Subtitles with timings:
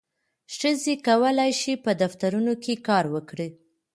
[0.55, 3.47] ښځې کولی شي په دفترونو کې کار وکړي.